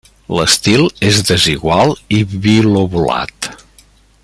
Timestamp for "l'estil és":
0.35-1.19